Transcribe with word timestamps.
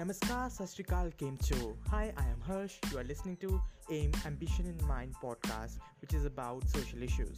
Namaskar, 0.00 0.48
Sastrikal, 0.50 1.12
Kemcho. 1.18 1.74
Hi, 1.90 2.10
I 2.16 2.22
am 2.22 2.40
Harsh. 2.46 2.76
You 2.90 3.00
are 3.00 3.04
listening 3.04 3.36
to 3.42 3.60
AIM 3.90 4.12
Ambition 4.24 4.64
in 4.64 4.86
Mind 4.86 5.14
podcast, 5.22 5.76
which 6.00 6.14
is 6.14 6.24
about 6.24 6.66
social 6.70 7.02
issues. 7.02 7.36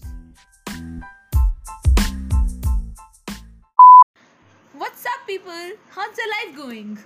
What's 4.74 5.04
up, 5.04 5.26
people? 5.26 5.72
How's 5.90 6.16
your 6.16 6.28
life 6.34 6.56
going? 6.56 6.98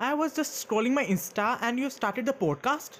I 0.00 0.12
was 0.12 0.34
just 0.34 0.68
scrolling 0.68 0.92
my 0.92 1.06
Insta 1.06 1.56
and 1.62 1.78
you 1.78 1.88
started 1.88 2.26
the 2.26 2.34
podcast. 2.34 2.98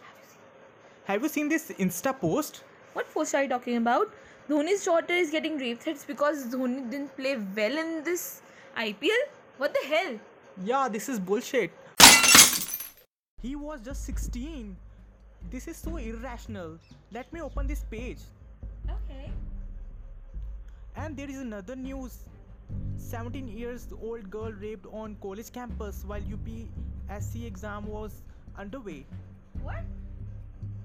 Have 1.05 1.23
you 1.23 1.29
seen 1.29 1.51
this 1.51 1.71
Insta 1.73 2.19
post? 2.19 2.63
What 2.95 3.13
post 3.13 3.35
are 3.35 3.43
you 3.43 3.51
talking 3.51 3.77
about? 3.77 4.11
Dhoni's 4.49 4.87
daughter 4.87 5.13
is 5.13 5.31
getting 5.31 5.59
rape 5.59 5.81
threats 5.81 6.03
because 6.03 6.47
Dhoni 6.47 6.91
didn't 6.91 7.15
play 7.15 7.37
well 7.55 7.77
in 7.77 8.05
this 8.05 8.41
IPL? 8.79 9.29
What 9.59 9.75
the 9.75 9.87
hell? 9.95 10.19
Yeah, 10.65 10.89
this 10.89 11.11
is 11.11 11.21
bullshit. 11.21 11.71
He 13.43 13.57
was 13.57 13.81
just 13.83 14.07
16. 14.07 14.75
This 15.51 15.69
is 15.69 15.77
so 15.77 15.97
irrational. 15.97 16.79
Let 17.13 17.31
me 17.31 17.43
open 17.43 17.67
this 17.67 17.85
page. 17.91 18.19
Okay. 18.87 19.31
And 20.97 21.15
there 21.15 21.29
is 21.29 21.39
another 21.41 21.77
news. 21.77 22.21
17 22.97 23.47
years 23.49 23.87
old 24.03 24.31
girl 24.31 24.51
raped 24.51 24.87
on 24.93 25.17
college 25.21 25.53
campus 25.53 26.05
while 26.07 26.21
UPSC 26.21 27.47
exam 27.47 27.87
was 27.87 28.23
underway. 28.59 29.05
What? 29.63 29.85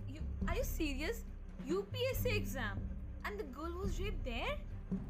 You 0.09 0.19
are 0.47 0.55
you 0.55 0.63
serious? 0.63 1.23
UPSC 1.67 2.35
exam 2.35 2.77
and 3.25 3.39
the 3.39 3.45
girl 3.45 3.71
was 3.81 3.99
raped 3.99 4.23
there? 4.25 4.57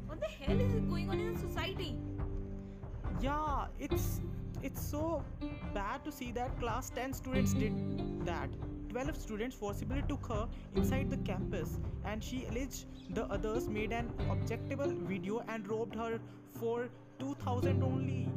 What 0.06 0.20
the 0.20 0.26
hell 0.26 0.58
is 0.58 0.72
going 0.88 1.10
on 1.10 1.18
in 1.18 1.36
society? 1.36 1.96
Yeah, 3.20 3.66
it's 3.78 4.20
it's 4.62 4.80
so 4.80 5.24
bad 5.74 6.04
to 6.04 6.12
see 6.12 6.30
that 6.32 6.58
class 6.60 6.90
10 6.90 7.12
students 7.12 7.52
did 7.54 8.26
that. 8.26 8.48
12 8.90 9.16
students 9.16 9.56
forcibly 9.56 10.02
took 10.08 10.26
her 10.26 10.46
inside 10.74 11.10
the 11.10 11.16
campus 11.18 11.78
and 12.04 12.22
she 12.22 12.44
alleged 12.50 12.86
the 13.14 13.24
others 13.26 13.68
made 13.68 13.90
an 13.90 14.12
objectable 14.28 14.92
video 15.06 15.42
and 15.48 15.68
robbed 15.70 15.94
her 15.94 16.20
for 16.60 16.88
2000 17.18 17.82
only. 17.82 18.28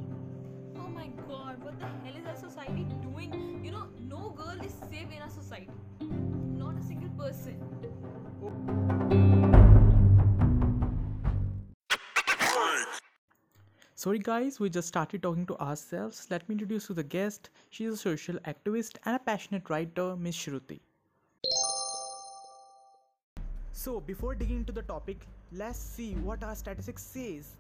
Oh 0.77 0.87
my 0.87 1.07
god, 1.27 1.61
what 1.63 1.77
the 1.79 1.85
hell 1.85 2.15
is 2.17 2.25
our 2.25 2.49
society 2.49 2.87
doing? 3.01 3.61
You 3.63 3.71
know, 3.71 3.87
no 3.99 4.29
girl 4.29 4.57
is 4.63 4.73
safe 4.89 5.07
in 5.13 5.21
our 5.21 5.29
society. 5.29 5.69
Not 5.99 6.77
a 6.77 6.83
single 6.83 7.09
person. 7.09 7.59
Oh. 8.41 9.24
Sorry 14.05 14.19
guys, 14.19 14.59
we 14.59 14.69
just 14.69 14.87
started 14.87 15.23
talking 15.23 15.47
to 15.47 15.57
ourselves. 15.57 16.27
Let 16.29 16.47
me 16.47 16.53
introduce 16.53 16.83
you 16.83 16.87
to 16.89 16.93
the 16.93 17.03
guest. 17.03 17.49
She 17.71 17.85
is 17.85 17.93
a 17.95 17.97
social 17.97 18.35
activist 18.45 18.97
and 19.03 19.15
a 19.15 19.17
passionate 19.17 19.67
writer, 19.67 20.15
Miss 20.15 20.37
Shruti. 20.37 20.79
So 23.71 23.99
before 23.99 24.35
digging 24.35 24.57
into 24.57 24.71
the 24.71 24.83
topic, 24.83 25.25
let's 25.51 25.79
see 25.79 26.13
what 26.13 26.43
our 26.43 26.53
statistics 26.53 27.01
says. 27.01 27.55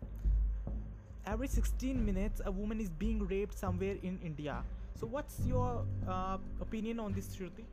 Every 1.25 1.47
16 1.47 2.05
minutes, 2.05 2.43
a 2.45 2.51
woman 2.51 2.79
is 2.79 2.91
being 2.91 3.25
raped 3.25 3.57
somewhere 3.57 3.97
in 4.03 4.19
India. 4.23 4.61
So 4.99 5.07
what's 5.07 5.39
your 5.47 5.83
uh, 6.07 6.37
opinion 6.61 6.99
on 6.99 7.13
this, 7.13 7.35
Shruti? 7.35 7.65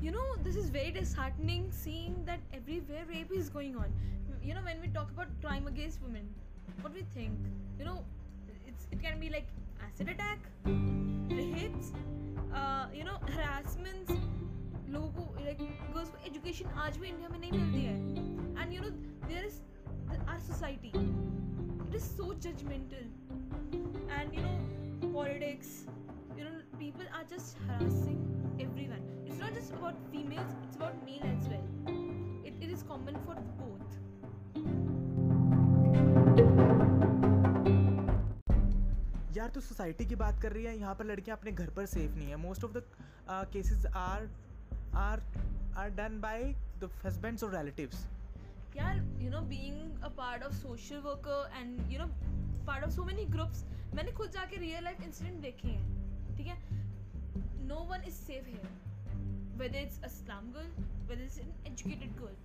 You 0.00 0.12
know, 0.12 0.36
this 0.42 0.56
is 0.56 0.70
very 0.70 0.90
disheartening 0.90 1.70
seeing 1.70 2.24
that 2.24 2.40
everywhere 2.54 3.04
rape 3.06 3.30
is 3.30 3.50
going 3.50 3.76
on. 3.76 3.92
You 4.42 4.54
know, 4.54 4.62
when 4.62 4.80
we 4.80 4.88
talk 4.88 5.10
about 5.10 5.26
crime 5.42 5.66
against 5.66 6.00
women, 6.00 6.26
what 6.81 6.93
do 6.93 6.99
we 6.99 7.05
think? 7.13 7.33
You 7.79 7.85
know, 7.85 8.03
it's 8.67 8.87
it 8.91 9.01
can 9.01 9.19
be 9.19 9.29
like 9.29 9.47
acid 9.87 10.09
attack, 10.09 10.39
rapes, 10.65 11.91
uh, 12.53 12.87
you 12.93 13.03
know, 13.03 13.19
harassments. 13.35 14.11
लोगों 14.95 15.09
को 15.13 15.45
like 15.45 15.61
girls 15.93 16.09
को 16.15 16.17
education 16.29 16.67
आज 16.81 16.97
भी 16.97 17.07
India 17.07 17.29
में 17.29 17.39
नहीं 17.39 17.51
मिलती 17.51 17.81
है 17.83 17.95
and 18.63 18.73
you 18.75 18.81
know 18.83 18.91
there 19.29 19.45
is 19.47 19.55
our 20.33 20.39
society 20.47 20.91
it 20.95 21.95
is 21.99 22.05
so 22.19 22.27
judgmental 22.45 23.07
and 24.19 24.37
you 24.37 24.43
know 24.45 25.09
politics 25.15 25.71
you 26.37 26.45
know 26.45 26.53
people 26.83 27.09
are 27.19 27.23
just 27.33 27.57
harassing 27.67 28.21
everyone 28.67 29.03
it's 29.25 29.41
not 29.43 29.53
just 29.59 29.75
about 29.79 29.99
females 30.13 30.55
it's 30.67 30.79
about 30.81 31.03
male 31.09 31.27
as 31.33 31.49
well 31.53 31.93
it, 32.45 32.53
it 32.61 32.69
is 32.77 32.83
common 32.93 33.19
for 33.27 33.35
both 33.63 33.98
यार, 39.36 39.48
तू 39.54 39.60
society 39.60 40.04
की 40.06 40.14
बात 40.14 40.40
कर 40.42 40.52
रही 40.52 40.64
है, 40.64 40.76
यहाँ 40.78 40.94
पर 40.94 41.04
लड़कियाँ 41.06 41.36
अपने 41.36 41.52
घर 41.52 41.70
पर 41.76 41.86
सेफ़ 41.86 42.16
नहीं 42.16 42.28
है। 42.28 42.36
Most 42.36 42.64
of 42.64 42.72
the 42.72 42.82
cases 43.52 43.86
are 43.86 44.28
are 44.96 45.22
are 45.78 45.90
done 46.00 46.20
by 46.20 46.42
the 46.82 46.90
husbands 47.04 47.44
और 47.44 47.56
relatives 47.56 48.06
yeah 48.74 48.90
you 49.20 49.30
know, 49.30 49.40
being 49.52 49.78
a 50.06 50.10
part 50.18 50.42
of 50.48 50.52
social 50.56 51.00
worker 51.06 51.38
and, 51.60 51.80
you 51.92 51.98
know, 51.98 52.10
part 52.66 52.84
of 52.88 52.92
so 52.92 53.06
many 53.08 53.24
groups, 53.36 53.64
मैंने 53.94 54.12
खुद 54.18 54.30
जाके 54.30 54.56
रियल 54.56 54.84
लाइफ 54.84 55.02
इंसिडेंट 55.04 55.40
देखे 55.42 55.68
हैं, 55.68 56.36
ठीक 56.36 56.46
है? 56.46 56.56
No 57.68 57.78
one 57.90 58.04
is 58.08 58.14
safe 58.26 58.46
here 58.46 58.78
whether 59.60 59.80
it's 59.86 59.98
a 60.06 60.08
slum 60.10 60.44
girl 60.52 60.68
whether 61.10 61.22
it's 61.28 61.38
an 61.44 61.52
educated 61.66 62.16
girl 62.16 62.36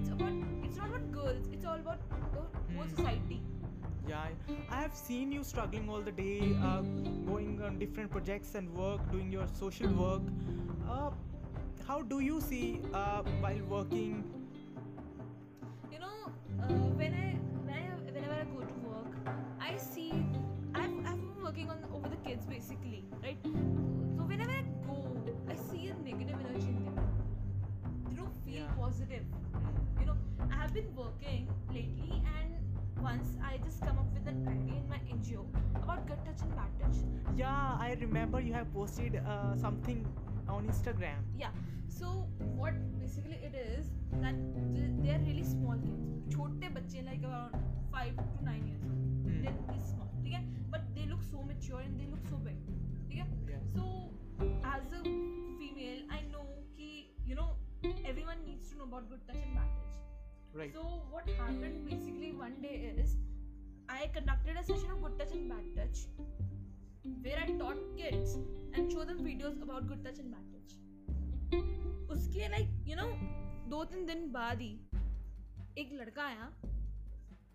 it's 0.00 0.10
about 0.16 0.32
it's 0.68 0.76
not 0.82 0.88
about 0.88 1.12
girls 1.18 1.48
it's 1.52 1.64
all 1.72 1.80
about 1.86 2.08
the 2.10 2.22
whole 2.36 2.48
Hmm. 2.86 2.96
society 2.96 3.40
Yeah, 4.08 4.24
I 4.70 4.80
have 4.80 4.94
seen 4.96 5.30
you 5.34 5.42
struggling 5.50 5.86
all 5.92 6.02
the 6.08 6.12
day, 6.16 6.48
uh, 6.70 6.80
going 7.28 7.52
on 7.68 7.78
different 7.82 8.10
projects 8.16 8.50
and 8.60 8.74
work, 8.80 9.04
doing 9.12 9.30
your 9.34 9.46
social 9.60 9.94
work. 10.00 10.26
Uh, 10.96 11.08
how 11.86 11.96
do 12.10 12.18
you 12.24 12.40
see 12.48 12.66
uh, 13.02 13.22
while 13.44 13.62
working? 13.76 14.18
you 15.94 15.98
know 16.04 16.18
uh, 16.66 16.66
when 17.00 17.16
I 17.22 17.26
when 17.68 17.78
I 17.78 17.86
whenever 18.10 18.34
I 18.40 18.44
go 18.52 18.60
to 18.74 18.76
work 18.90 19.16
I 19.70 19.72
see 19.88 20.10
I've, 20.74 20.98
I've 21.12 21.20
been 21.24 21.42
working 21.48 21.70
on 21.76 21.88
over 21.94 22.08
the 22.16 22.20
kids 22.28 22.44
basically 22.56 23.04
right 23.22 23.53
been 30.73 30.93
working 30.95 31.47
lately 31.69 32.21
and 32.37 32.53
once 33.01 33.29
I 33.43 33.57
just 33.57 33.79
come 33.81 33.97
up 33.97 34.05
with 34.13 34.27
an 34.27 34.47
idea 34.47 34.77
in 34.81 34.87
my 34.89 34.97
NGO 35.11 35.45
about 35.75 36.07
gut 36.07 36.23
touch 36.25 36.41
and 36.41 36.55
bad 36.55 36.69
touch 36.79 36.97
Yeah, 37.35 37.77
I 37.79 37.97
remember 37.99 38.39
you 38.39 38.53
have 38.53 38.71
posted 38.73 39.15
uh, 39.15 39.55
something 39.57 40.05
on 40.47 40.67
Instagram. 40.67 41.21
yeah 41.37 41.49
so 41.87 42.27
what 42.55 42.73
basically 42.99 43.37
it 43.43 43.55
is 43.55 43.87
that 44.21 44.35
they, 44.75 44.89
they 45.01 45.09
are 45.15 45.19
really 45.25 45.43
small 45.43 45.75
kids 45.85 46.05
छोटे 46.35 46.67
बच्चे 46.73 47.01
like 47.05 47.23
around 47.29 47.55
5 47.91 48.15
to 48.17 48.45
9 48.45 48.67
years 48.67 48.83
old 48.89 48.97
Hmm. 49.25 49.41
they're 49.43 49.57
really 49.61 49.81
small 49.91 50.09
ठीक 50.23 50.33
है 50.33 50.41
but 50.73 50.83
they 50.97 51.05
look 51.13 51.23
so 51.31 51.41
mature 51.51 51.81
and 51.85 51.99
they 52.01 52.07
look 52.13 52.25
so 52.33 52.37
big 52.47 52.59
ठीक 53.09 53.17
है 53.21 53.27
Yeah. 53.53 53.63
so 53.75 53.85
as 54.73 54.93
a 54.99 55.01
female 55.61 56.03
I 56.19 56.21
know 56.33 56.45
कि 56.77 56.89
you 57.31 57.35
know 57.41 57.49
everyone 58.11 58.39
needs 58.49 58.69
to 58.71 58.77
know 58.79 58.87
about 58.91 59.09
good 59.09 59.25
touch 59.27 59.41
and 59.45 59.52
bad 59.52 59.52
touch 59.52 59.52
Right. 60.54 60.72
so 60.72 60.82
what 61.10 61.28
happened 61.36 61.84
basically 61.84 62.30
one 62.32 62.54
day 62.62 62.92
is 62.96 63.16
I 63.88 64.08
conducted 64.14 64.56
a 64.56 64.62
session 64.62 64.90
of 64.92 65.02
good 65.02 65.18
touch 65.18 65.32
and 65.32 65.48
bad 65.48 65.64
touch 65.76 66.02
where 67.22 67.38
I 67.38 67.46
taught 67.58 67.80
kids 67.96 68.36
and 68.72 68.92
show 68.92 69.04
them 69.04 69.18
videos 69.18 69.60
about 69.62 69.88
good 69.88 70.04
touch 70.04 70.20
and 70.20 70.30
bad 70.30 70.46
touch. 70.52 70.76
उसके 72.14 72.48
like 72.48 72.70
you 72.88 72.96
know 72.96 73.06
दो 73.70 73.84
तीन 73.92 74.06
दिन 74.06 74.30
बाद 74.32 74.60
ही 74.60 74.70
एक 75.78 75.92
लड़का 76.00 76.24
आया 76.24 76.48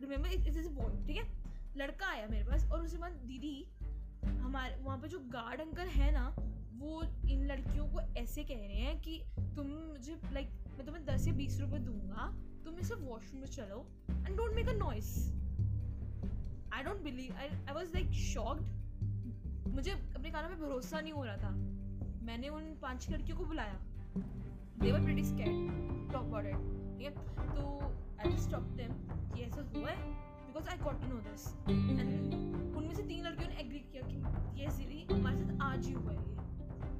remember 0.01 0.29
it 0.29 0.47
is 0.47 0.67
boy 0.79 0.91
ठीक 1.07 1.17
है 1.17 1.25
लड़का 1.77 2.07
आया 2.07 2.27
मेरे 2.27 2.43
पास 2.49 2.67
और 2.71 2.83
उसके 2.85 2.97
बाद 2.97 3.13
दीदी 3.31 3.55
हमारे 4.25 4.75
वहाँ 4.83 4.97
पे 5.01 5.07
जो 5.07 5.19
गार्ड 5.37 5.61
अंकल 5.61 5.95
है 5.95 6.11
ना 6.13 6.27
वो 6.83 7.01
इन 7.29 7.45
लड़कियों 7.47 7.87
को 7.93 8.01
ऐसे 8.19 8.43
कह 8.51 8.67
रहे 8.67 8.83
हैं 8.89 8.99
कि 9.07 9.21
तुम 9.55 9.67
मुझे 9.87 10.19
लाइक 10.33 10.51
मैं 10.77 10.85
तुम्हें 10.85 11.05
दस 11.05 11.27
या 11.27 11.33
बीस 11.35 11.59
रुपए 11.61 11.79
दूँगा 11.87 12.31
तुम 12.69 12.79
इसे 12.79 12.95
वॉशरूम 12.95 13.39
में 13.41 13.47
चलो 13.47 13.77
and 14.09 14.35
don't 14.37 14.53
make 14.55 14.67
a 14.69 14.73
noise 14.73 15.07
I 16.73 16.83
don't 16.83 17.01
believe 17.03 17.35
I 17.35 17.47
I 17.47 17.73
was 17.73 17.93
like 17.93 18.11
shocked 18.11 19.67
मुझे 19.67 19.91
अपने 19.91 20.29
कानों 20.29 20.49
पे 20.49 20.55
भरोसा 20.55 21.01
नहीं 21.01 21.13
हो 21.13 21.23
रहा 21.23 21.37
था। 21.37 21.49
मैंने 22.25 22.49
उन 22.49 22.63
पाँच 22.81 23.09
लड़कियों 23.11 23.37
को 23.37 23.45
बुलाया। 23.45 23.79
They 24.81 24.91
were 24.91 25.03
pretty 25.03 25.23
scared 25.23 26.13
talk 26.13 26.23
about 26.23 26.45
it 26.45 26.53
ठीक 26.97 27.07
है? 27.07 27.55
तो 27.55 27.65
आई 28.19 28.37
जस्ट 28.37 28.51
टॉक 28.51 28.69
देम 28.77 28.93
कि 29.31 29.41
ऐसा 29.41 29.61
हुआ 29.75 29.89
है 29.89 30.07
because 30.45 30.69
I 30.69 30.77
got 30.77 31.01
to 31.01 31.07
know 31.07 31.19
this 31.21 31.47
and 31.69 32.75
उनमें 32.77 32.95
से 32.95 33.03
तीन 33.03 33.25
लड़कियों 33.25 33.49
ने 33.49 33.55
एग्री 33.55 33.79
किया 33.79 34.07
कि 34.07 34.61
ये 34.61 34.71
सीरी 34.71 35.05
हमारे 35.13 35.37
साथ 35.37 35.61
आज 35.61 35.85
ही 35.87 35.93
हुआ 35.93 36.11
है 36.11 36.23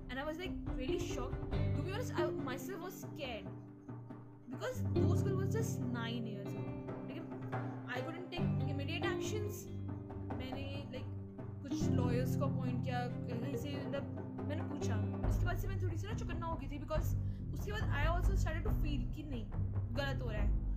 and 0.10 0.18
I 0.18 0.24
was 0.24 0.38
like 0.38 0.65
really 0.77 1.00
shocked 1.00 1.36
to 1.75 1.83
be 1.83 1.92
honest 1.92 2.13
I 2.13 2.31
myself 2.57 2.80
was 2.80 2.92
scared 2.92 3.69
because 4.51 4.81
those 5.00 5.24
girl 5.24 5.36
was 5.36 5.50
just 5.57 5.81
9 5.96 6.06
years 6.30 6.54
old 6.56 7.07
ठीक 7.07 7.18
है 7.18 7.24
I 7.94 8.01
couldn't 8.01 8.30
take 8.31 8.69
immediate 8.69 9.06
actions 9.06 9.66
मैंने 10.40 10.68
लाइक 10.94 11.07
कुछ 11.63 11.90
लॉयर्स 11.92 12.36
को 12.36 12.46
अपॉइंट 12.46 12.84
किया 12.84 13.00
मतलब 13.88 14.04
मैंने 14.50 14.63
पूछा। 14.69 14.96
उसके 15.30 15.46
बाद 15.46 15.57
से 15.57 15.68
मैं 15.68 15.81
थोड़ी 15.81 15.98
सी 15.98 16.07
ना 16.07 16.13
चुकन्ना 16.19 16.46
हो 16.46 16.56
गई 16.56 16.68
थी 16.68 16.80
बिकॉज़ 16.80 17.16
उसके 17.54 17.72
बाद 17.72 17.84
I 18.00 18.06
also 18.07 18.36
started 18.36 18.63
to 18.63 18.72
feel 18.81 19.01
कि 19.16 19.24
नहीं, 19.24 19.46
गलत 20.00 20.22
हो 20.24 20.30
रहा 20.30 20.42
है। 20.42 20.68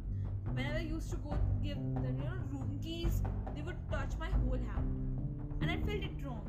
Whenever 0.54 0.78
I 0.78 0.86
used 0.86 1.10
to 1.10 1.18
go 1.24 1.36
give 1.64 1.78
them, 2.04 2.16
you 2.20 2.30
know, 2.30 2.38
room 2.54 2.72
keys, 2.86 3.18
they 3.54 3.62
would 3.66 3.78
touch 3.92 4.16
my 4.22 4.30
whole 4.32 4.64
hand. 4.70 4.88
And 5.60 5.70
I 5.70 5.76
felt 5.84 6.02
it 6.08 6.16
wrong. 6.24 6.48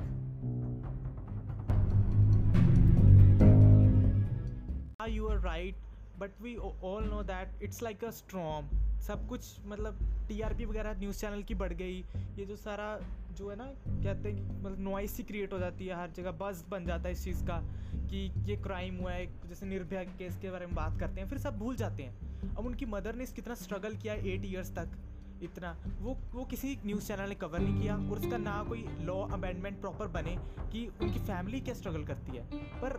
हाँ 5.01 5.09
you 5.09 5.27
are 5.27 5.39
right 5.45 5.75
but 6.19 6.41
we 6.41 6.55
all 6.55 7.03
know 7.03 7.21
that 7.23 7.63
it's 7.63 7.83
like 7.83 8.03
a 8.03 8.09
storm 8.11 8.69
सब 9.01 9.27
कुछ 9.27 9.59
मतलब 9.65 9.99
TRP 10.27 10.65
वगैरह 10.65 10.99
news 10.99 11.19
channel 11.19 11.41
की 11.43 11.55
बढ़ 11.55 11.73
गई। 11.73 11.99
ये 12.37 12.45
जो 12.45 12.55
सारा 12.55 12.97
जो 13.37 13.49
है 13.49 13.55
ना, 13.55 13.65
कहते 13.87 14.31
हैं 14.31 14.61
मतलब 14.63 14.79
नॉइस 14.79 15.11
सी 15.11 15.23
क्रिएट 15.23 15.53
हो 15.53 15.59
जाती 15.59 15.85
है 15.87 15.95
हर 15.95 16.11
जगह। 16.11 16.31
बस 16.31 16.63
बन 16.69 16.85
जाता 16.85 17.03
है 17.03 17.11
इस 17.11 17.23
चीज़ 17.23 17.43
का 17.45 17.57
कि 17.93 18.31
ये 18.45 18.55
क्राइम 18.57 18.97
हुआ 18.97 19.11
है, 19.11 19.25
जैसे 19.47 19.65
निर्भया 19.65 20.03
केस 20.03 20.37
के 20.37 20.51
बारे 20.51 20.65
में 20.65 20.75
बात 20.75 20.99
करते 20.99 21.21
हैं, 21.21 21.27
फिर 21.29 21.37
सब 21.37 21.57
भूल 21.59 21.75
जाते 21.75 22.03
हैं। 22.03 22.55
अब 22.55 22.65
उनकी 22.65 22.85
मदर 22.85 23.15
ने 23.15 23.25
कितना 23.25 23.55
स्ट्रगल 23.55 23.95
किया 23.95 24.13
एट 24.13 24.45
ईयर्स 24.45 24.71
तक, 24.75 24.97
इतना। 25.43 25.75
वो 25.99 26.17
वो 26.33 26.45
किसी 26.45 26.77
न्यूज़ 26.85 27.07
चैनल 27.07 27.29
ने 27.29 27.35
कवर 27.35 27.59
नहीं 27.59 27.81
किया 27.81 27.95
और 27.95 28.19
उसका 28.19 28.37
ना 28.37 28.63
कोई 28.63 28.85
लॉ 29.01 29.19
अमेंडमेंट 29.29 29.79
प्रॉपर 29.81 30.07
बने 30.07 30.37
कि 30.71 30.85
उनकी 31.01 31.19
फैमिली 31.19 31.61
क्या 31.61 31.73
स्ट्रगल 31.73 32.03
करती 32.03 32.37
है। 32.37 32.45
पर 32.81 32.97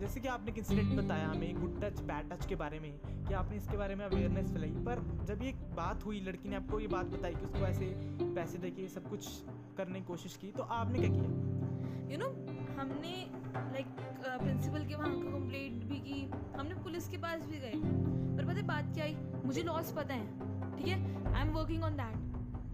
जैसे 0.00 0.20
कि 0.20 0.28
आपने 0.28 0.50
एक 0.50 0.58
इंसिडेंट 0.58 0.92
बताया 0.98 1.28
हमें 1.28 1.60
गुड 1.60 1.80
टच 1.82 2.00
बैड 2.00 2.30
टच 2.30 2.46
के 2.46 2.56
बारे 2.56 2.78
में, 2.80 2.92
कि 3.28 3.34
आपने 3.34 3.56
इसके 3.56 3.76
बारे 3.76 3.94
में 3.94 4.04
अवेयरनेस 4.04 4.50
फैलाई। 4.52 4.70
पर 4.86 5.02
जब 5.26 5.42
ये 5.42 5.52
बात 5.76 6.04
हुई, 6.04 6.20
लड़की 6.20 6.48
ने 6.48 6.56
आपको 6.56 6.80
ये 6.80 6.88
बात 6.88 7.06
बताई 7.06 7.34
कि 7.34 7.44
उसको 7.46 7.66
ऐसे 7.66 7.86
पैसे 8.34 8.58
दे 8.58 8.70
के 8.70 8.88
सब 8.88 9.08
कुछ 9.10 9.28
करने 9.78 10.00
की 10.00 10.06
कोशिश 10.06 10.36
की 10.36 10.52
तो 10.52 10.62
आपने 10.62 10.98
क्या 10.98 11.08
किया? 11.08 11.56
You 12.08 12.18
know, 12.20 12.30
हमने 12.78 13.14
लाइक 13.72 13.86
प्रिंसिपल 14.20 14.84
के 14.84 14.94
वहाँ 14.94 15.10
कंप्लेंट 15.12 15.84
भी 15.84 15.98
की। 16.00 16.20
हमने 16.56 16.74
पुलिस 16.74 17.08
के 17.08 17.18
पास 17.18 17.44
भी 17.46 17.58
गए। 17.58 17.72
पर 17.74 18.44
पता 18.44 18.54
है, 18.54 18.66
बात 18.66 18.94
क्या 18.94 19.04
आई? 19.04 19.16
मुझे 19.44 19.62
लॉस 19.62 19.92
पता 19.92 20.14
है, 20.14 20.76
ठीक 20.76 20.88
है? 20.88 21.34
I 21.34 21.42
am 21.42 21.52
working 21.54 21.84
on 21.84 21.96
that 21.96 22.16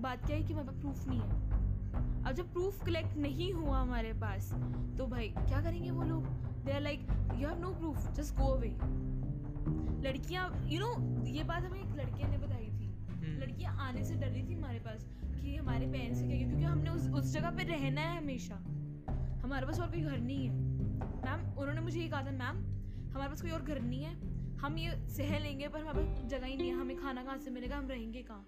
बात 0.00 0.26
क्या 0.26 0.36
है 0.36 0.42
कि 0.42 0.54
मेरे 0.54 0.66
पास 0.66 0.76
प्रूफ 0.76 1.06
नहीं 1.08 1.20
है। 1.20 2.24
अब 2.24 2.32
जब 2.32 2.52
प्रूफ 2.52 2.84
कलेक्ट 2.86 3.16
नहीं 3.18 3.52
हुआ 3.52 3.78
हमारे 3.78 4.12
पास 4.20 4.52
तो 4.98 5.06
भाई, 5.06 5.28
क्या 5.28 5.62
करेंगे 5.62 5.90
वो 5.90 6.02
लोग? 6.02 6.26
They 6.64 6.72
are 6.72 6.80
like 6.80 7.06
you 7.34 7.48
have 7.48 7.60
no 7.60 7.70
proof 7.74 8.12
just 8.12 8.34
go 8.34 8.46
away 8.46 8.76
लड़कियाँ 10.08 10.62
यू 10.66 10.80
नो 10.80 11.24
ये 11.26 11.44
बात 11.44 11.62
हमें 11.62 11.80
एक 11.80 11.96
लड़के 11.96 12.28
ने 12.28 12.38
बताई 12.38 12.66
थी। 12.66 12.88
हम्म। 13.10 13.38
लड़कियाँ 13.38 13.76
आने 13.80 14.04
से 14.04 14.14
डर 14.14 14.26
रही 14.26 14.42
थी 14.42 14.54
हमारे 14.54 14.78
पास 14.78 15.06
कि 15.24 15.56
हमारे 15.56 15.86
पेरेंट्स 15.86 16.18
से 16.20 16.26
क्या 16.26 16.36
क्योंकि 16.36 16.64
हमने 16.64 16.90
उस 16.90 17.08
उस 17.10 17.32
जगह 17.32 17.50
पे 17.50 17.62
रहना 17.62 18.00
है 18.00 18.18
हमेशा। 18.18 18.54
हमारे 19.42 19.66
पास 19.66 19.80
और 19.80 19.90
कोई 19.90 20.00
घर 20.00 20.18
नहीं 20.18 20.46
है। 20.46 20.54
मैम 21.24 21.58
उन्होंने 21.58 21.80
मुझे 21.80 22.00
ये 22.00 22.08
कहा 22.08 22.22
था 22.22 22.30
मैम 22.30 22.56
हमारे 23.10 23.28
पास 23.28 23.42
कोई 23.42 23.50
और 23.50 23.62
घर 23.62 23.80
नहीं 23.80 24.02
है। 24.02 24.14
हम 24.56 24.78
ये 24.78 25.08
सह 25.08 25.38
लेंगे 25.38 25.68
पर 25.68 25.80
हमारे 25.80 25.98
पास 25.98 26.24
जगह 26.24 26.46
ही 26.46 26.56
नहीं 26.56 26.68
है। 26.68 26.74
हमें 26.74 26.96
खाना 26.96 27.24
कहाँ 27.24 27.38
से 27.38 27.50
मिलेगा? 27.50 27.76
हम 27.76 27.88
रहेंगे 27.88 28.22
कहाँ? 28.22 28.46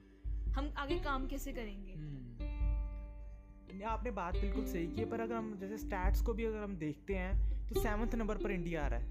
हम 0.52 0.74
आगे 0.78 0.98
काम 0.98 1.26
कैसे 1.26 1.52
करेंगे? 1.52 1.92
हम्म। 1.92 3.84
आपने 3.84 4.10
बात 4.10 4.34
बिल्कुल 4.34 4.64
सही 4.64 4.86
की 4.86 5.00
है 5.00 5.10
पर 5.10 5.20
अगर 5.20 5.34
हम 5.34 5.56
जैसे 5.60 5.78
स्टैट्स 5.78 6.20
को 6.22 6.34
भी 6.34 6.44
अगर 6.44 6.58
हम 6.58 6.76
देखते 6.76 7.14
हैं 7.14 7.55
तो 7.68 7.80
सेवन्थ 7.80 8.14
नंबर 8.14 8.36
पर 8.36 8.50
इंडिया 8.50 8.84
आ 8.84 8.88
रहा 8.88 9.00
है। 9.00 9.06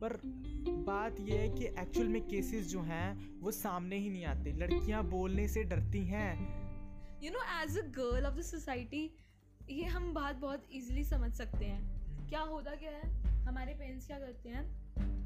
पर 0.00 0.16
बात 0.86 1.20
यह 1.20 1.40
है 1.40 1.48
कि 1.48 1.64
एक्चुअल 1.64 2.08
में 2.08 2.20
केसेस 2.22 2.66
जो 2.68 2.80
हैं 2.82 3.40
वो 3.40 3.50
सामने 3.50 3.96
ही 3.96 4.10
नहीं 4.10 4.24
आते। 4.24 4.52
लड़कियाँ 4.52 5.02
बोलने 5.04 5.48
से 5.48 5.62
डरती 5.64 6.04
हैं। 6.04 6.32
You 7.22 7.30
know 7.30 7.38
as 7.62 7.78
a 7.78 7.82
girl 7.98 8.26
of 8.26 8.34
the 8.34 8.42
society 8.42 9.10
ये 9.70 9.84
हम 9.84 10.12
बात 10.14 10.36
बहुत 10.36 10.66
इजीली 10.72 11.04
समझ 11.04 11.32
सकते 11.32 11.64
हैं। 11.64 12.28
क्या 12.28 12.40
होता 12.40 12.74
क्या 12.74 12.90
है? 12.90 13.10
हमारे 13.44 13.74
पेरेंट्स 13.74 14.06
क्या 14.06 14.18
करते 14.18 14.48
हैं 14.48 14.64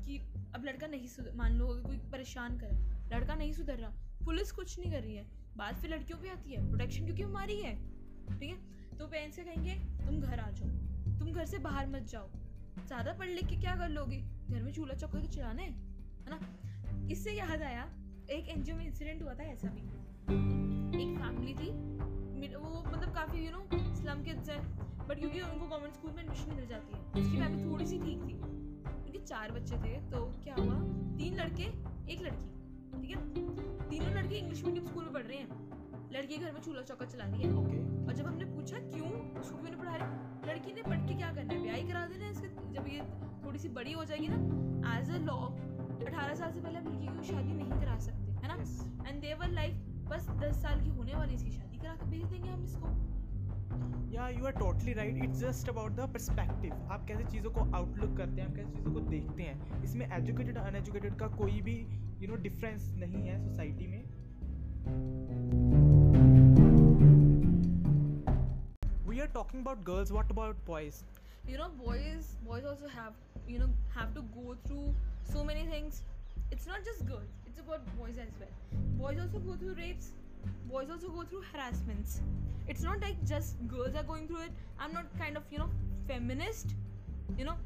कि 0.04 0.18
अब 0.54 0.64
लड़का 0.64 0.86
नहीं 0.86 1.06
सुधर 1.06 1.32
मान 1.34 1.52
लो 1.52 1.66
कोई 1.86 1.96
परेशान 2.12 2.58
करे 2.58 3.16
लड़का 3.16 3.34
नहीं 3.34 3.52
सुधर 3.52 3.78
रहा 3.78 3.90
पुलिस 4.24 4.52
कुछ 4.52 4.78
नहीं 4.78 4.90
कर 4.92 5.02
रही 5.02 5.14
है। 5.16 5.26
बात 5.56 5.74
फिर 5.74 5.90
लड़कियों 5.90 6.18
पे 6.18 6.28
आती 6.28 6.52
है 6.52 6.68
प्रोटेक्शन 6.68 7.04
क्योंकि 7.04 7.22
हमारी 7.22 7.60
है 7.60 7.74
ठीक 8.38 8.50
है? 8.50 8.96
तो 8.98 9.06
पेरेंट्स 9.06 9.36
क्या 9.36 9.44
कहेंगे? 9.44 9.74
तुम 10.06 10.20
घर 10.20 10.40
आ 10.40 10.50
जाओ। 10.50 11.18
तुम 11.18 11.32
घर 11.32 11.44
से 11.44 11.58
बाहर 11.58 11.86
मत 11.86 12.02
जाओ। 12.02 12.30
ज़्यादा 12.78 13.12
पढ़ 13.12 13.28
लिख 13.28 13.46
के 13.46 13.56
क्या 13.56 13.74
कर 13.76 13.88
लोगे? 13.90 14.18
घर 14.50 14.62
में 14.62 14.72
चूल्हा 14.72 14.96
चौका 14.96 15.20
तो 15.20 15.28
चलाना 15.28 15.62
है 15.62 15.70
ना? 16.28 16.38
इससे 17.10 17.32
याद 17.32 17.62
आया, 17.62 17.84
एक 18.30 18.48
एनजीओ 18.48 18.76
में 18.76 18.86
इंसिडेंट 18.86 19.22
हुआ 19.22 19.34
था 19.34 19.44
ऐसा 19.44 19.68
भी। 19.68 19.80
एक 21.02 21.18
फैमिली 21.18 21.54
थी 21.54 21.70
वो 22.54 22.82
मतलब 22.82 23.12
काफ़ी 23.14 23.44
यू 23.44 23.50
नो 23.50 23.60
स्लम 23.94 24.22
किड्स 24.24 24.48
हैं। 24.50 24.60
बट 25.08 25.18
क्योंकि 25.18 25.40
उनको 25.40 25.66
गवर्नमेंट 25.66 25.94
स्कूल 25.94 26.12
में 26.12 26.22
एडमिशन 26.22 26.54
मिल 26.54 26.66
जाती 26.66 26.92
है, 26.92 27.00
उसकी 27.12 27.36
फैमिली 27.36 27.64
थोड़ी 27.64 27.86
सी 27.86 27.98
ठीक 27.98 28.20
थी। 28.20 28.34
उनके 28.34 29.18
चार 29.20 29.52
बच्चे 29.52 29.76
थे 29.78 29.94
तो 30.10 30.24
क्या 30.44 30.54
हुआ? 30.54 30.74
तीन 31.18 31.34
लड़के, 31.36 31.64
एक 32.12 32.20
लड़की, 32.22 32.48
ठीक 32.96 33.10
है? 33.10 33.16
तीनों 33.90 34.12
लड़के 34.12 34.36
इंग्लिश 34.36 34.64
मीडियम 34.64 34.86
स्कूल 34.86 35.04
में 35.04 35.12
पढ़ 35.12 35.22
रहे 35.22 35.38
हैं। 35.38 35.48
लड़की 36.12 36.36
घर 36.36 36.52
में 36.52 36.60
चूल्हा 36.60 36.82
चौका 36.82 37.06
चला 37.06 37.24
रही 37.24 37.42
है। 37.42 37.52
ओके। 37.56 37.76
और 38.06 38.14
जब 38.14 38.26
हमने 38.26 38.44
पूछा 38.46 38.78
क्यों? 38.86 39.10
उसको 39.40 39.56
क्यों 39.56 39.70
नहीं 39.70 39.80
पढ़ा 39.80 39.96
रहे? 39.96 40.48
लड़की 40.48 40.72
ने 40.72 40.82
पढ़ 40.82 41.06
के 41.06 41.14
क्या 41.14 41.32
करना 41.34 41.54
है? 41.54 41.60
ब्याह 41.62 41.86
करा 41.88 42.06
देना 42.06 42.28
इसके 42.28 42.48
जब 42.74 42.88
ये 42.88 43.00
थोड़ी 43.44 43.58
सी 43.58 43.68
बड़ी 43.78 43.92
हो 43.92 44.04
जाएगी 44.04 44.28
ना 44.30 44.96
एज 44.96 45.10
अ 45.10 45.18
लॉ 45.20 45.38
अठारह 46.02 46.34
साल 46.34 46.52
से 46.52 46.60
पहले 46.60 46.78
आप 46.78 46.86
लड़की 46.86 47.06
की 47.08 47.26
शादी 47.28 47.52
नहीं 47.52 47.80
करा 47.80 47.98
सकते 48.00 48.32
है 48.42 48.48
ना? 48.48 48.56
एंड 49.08 49.20
देवर 49.20 49.48
लाइफ 49.50 49.74
बस 50.10 50.28
दस 50.42 50.62
साल 50.62 50.80
की 50.80 50.90
होने 50.90 51.14
वाली 51.14 51.34
इसकी 51.34 51.50
शादी 51.50 51.78
करा 51.78 51.94
के 51.94 52.10
भेज 52.10 52.24
देंगे 52.24 52.48
हम 52.48 52.64
इसको. 52.64 52.86
या 54.14 54.28
you 54.28 54.44
are 54.46 54.52
totally 54.52 54.92
right 54.92 55.24
it's 55.24 55.38
just 55.40 55.68
about 55.68 55.92
the 55.92 56.08
perspective 56.12 56.72
आप 56.92 57.04
कैसे 57.08 57.24
चीज़ों 57.24 57.50
को 57.50 57.60
आउटलुक 57.76 58.16
करते 58.16 58.40
हैं 58.40 58.48
आप 58.48 58.56
कैसे 58.56 58.70
चीज़ों 58.70 58.92
को 58.92 59.00
देखते 59.00 59.42
हैं? 59.42 59.82
इसमें 59.84 60.06
एजुकेटेड 60.12 60.58
अनएजुकेटेड 60.58 61.14
का 61.18 61.28
कोई 61.36 61.60
भी 61.60 61.78
यू 62.22 62.28
नो 62.28 62.42
डिफरेंस 62.42 62.92
नहीं 62.96 63.26
है 63.28 63.40
सोसाइटी 63.44 63.86
में। 63.86 64.02
are 69.22 69.32
talking 69.34 69.60
about 69.60 69.84
girls 69.84 70.12
what 70.12 70.30
about 70.30 70.64
boys? 70.66 71.04
You 71.48 71.58
know 71.58 71.68
boys 71.84 72.36
boys 72.46 72.64
also 72.64 72.88
have 72.88 73.12
you 73.48 73.58
know 73.58 73.68
have 73.94 74.14
to 74.14 74.22
go 74.34 74.56
through 74.66 74.94
so 75.32 75.44
many 75.44 75.64
things. 75.66 76.02
It's 76.50 76.66
not 76.66 76.84
just 76.84 77.06
girls 77.06 77.30
it's 77.46 77.60
about 77.60 77.86
boys 77.98 78.18
as 78.18 78.34
well. 78.40 78.82
Boys 79.02 79.20
also 79.24 79.38
go 79.38 79.54
through 79.54 79.74
rapes 79.74 80.12
boys 80.70 80.90
also 80.90 81.08
go 81.08 81.22
through 81.22 81.42
harassments. 81.52 82.20
It's 82.68 82.82
not 82.82 83.00
like 83.00 83.24
just 83.26 83.56
girls 83.68 83.94
are 83.94 84.02
going 84.02 84.26
through 84.26 84.42
it. 84.48 84.52
I'm 84.80 84.92
not 84.92 85.06
kind 85.18 85.36
of 85.36 85.44
you 85.50 85.58
know 85.58 85.70
feminist 86.08 86.74
you 87.38 87.44
know. 87.44 87.56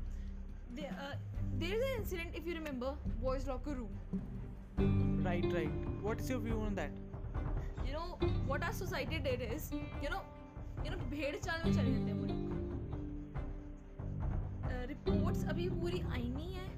There, 0.75 0.95
uh, 1.01 1.15
there's 1.59 1.81
an 1.81 1.93
incident 1.99 2.31
if 2.35 2.47
you 2.47 2.55
remember 2.55 2.95
boys 3.23 3.47
locker 3.47 3.75
room. 3.75 5.25
Right 5.25 5.45
right. 5.53 5.71
What's 6.03 6.29
your 6.29 6.39
view 6.39 6.61
on 6.61 6.75
that? 6.75 6.91
You 7.87 7.93
know 7.93 8.19
what 8.47 8.63
our 8.63 8.73
society 8.73 9.19
did 9.19 9.41
is 9.41 9.71
you 10.03 10.11
know 10.11 10.21
you 10.85 10.91
know 10.93 11.01
भेड़ 11.11 11.35
चाल 11.37 11.63
में 11.65 11.73
चले 11.75 11.93
जाते 11.93 12.11
हैं 12.11 12.15
वो 12.15 12.27
लोग 12.27 12.45
reports 14.89 15.45
अभी 15.49 15.69
पूरी 15.71 16.01
आई 16.01 16.29
नहीं 16.29 16.55
है 16.55 16.69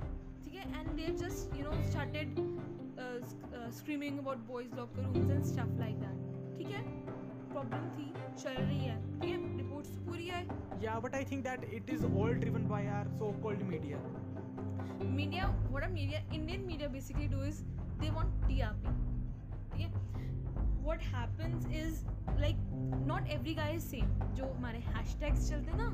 ठीक 0.44 0.54
है? 0.54 0.80
And 0.80 0.88
they 0.90 1.06
just 1.24 1.56
you 1.56 1.64
know 1.64 1.82
started 1.90 2.34
screaming 3.78 4.18
about 4.18 4.38
boys 4.48 4.74
locker 4.76 5.02
rooms 5.04 5.30
and 5.30 5.42
stuff 5.44 5.78
like 5.80 6.00
that 6.00 6.58
ठीक 6.58 6.70
है? 6.76 6.82
प्रॉब्लम 7.52 7.90
थी 7.96 8.12
चल 8.42 8.62
रही 8.62 8.84
है 8.84 8.96
ठीक 9.20 9.30
है? 9.30 9.56
रिपोर्ट्स 9.56 9.94
तो 9.94 10.04
पूरी 10.06 10.26
है 10.28 10.46
या 10.82 10.98
but 11.00 11.14
I 11.14 11.24
think 11.32 11.44
that 11.44 11.64
it 11.74 11.90
is 11.90 12.06
all 12.06 12.34
driven 12.44 12.68
by 12.68 12.86
our 12.86 13.16
so 13.18 13.32
called 13.42 13.62
media 13.74 14.06
media 15.18 15.44
what 15.70 15.84
a 15.84 15.88
media 15.88 16.20
indian 16.32 16.66
media 16.66 16.88
basically 16.88 17.28
do 17.28 17.42
is 17.42 17.60
they 18.00 18.10
want 18.10 18.40
trp 18.42 18.86
है 18.86 19.07
what 20.88 21.02
happens 21.04 21.66
is 21.76 22.04
like 22.40 22.56
not 23.06 23.28
every 23.30 23.54
guy 23.54 23.74
is 23.74 23.84
same 23.86 24.34
जो 24.34 24.52
हमारे 24.52 24.78
hash 24.86 25.16
tags 25.20 25.48
चलते 25.50 25.76
ना 25.76 25.90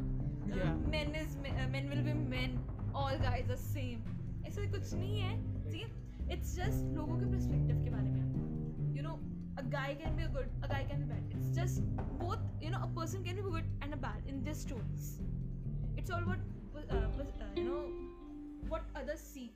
man 1.69 1.89
will 1.89 2.03
be 2.03 2.13
man 2.13 2.59
all 2.97 3.17
guys 3.19 3.53
a 3.53 3.57
same 3.63 4.45
ऐसा 4.47 4.71
कुछ 4.73 4.93
नहीं 4.95 5.21
है 5.21 5.37
ठीक 5.71 6.31
इट्स 6.33 6.55
जस्ट 6.57 6.95
लोगों 6.97 7.19
के 7.19 7.27
परस्पेक्टिव 7.27 7.83
के 7.85 7.91
बारे 7.91 8.11
में। 8.11 8.95
You 8.97 9.03
know 9.03 9.15
a 9.59 9.63
guy 9.71 9.95
can 9.95 10.17
be 10.17 10.23
a 10.23 10.33
good 10.33 10.63
a 10.65 10.69
guy 10.69 10.85
can 10.85 11.01
be 11.01 11.09
bad 11.13 11.37
it's 11.37 11.49
just 11.59 11.81
both 12.23 12.63
you 12.65 12.71
know 12.71 12.79
a 12.79 12.95
person 12.97 13.25
can 13.25 13.37
be 13.37 13.43
good 13.43 13.83
and 13.85 13.93
a 13.93 13.97
bad 14.07 14.27
in 14.27 14.43
this 14.45 14.63
stories 14.63 15.99
it's 15.99 16.11
all 16.11 16.25
what 16.25 17.59
you 17.59 17.65
know 17.65 17.81
what 18.75 18.97
other 18.97 19.17
see 19.17 19.51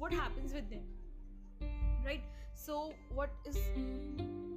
what 0.00 0.14
happens 0.14 0.54
with 0.54 0.64
them 0.74 2.04
right 2.06 2.56
so 2.66 2.78
what 3.12 3.48
is 3.48 4.48